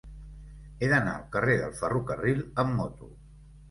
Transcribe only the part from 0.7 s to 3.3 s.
He d'anar al carrer del Ferrocarril amb moto.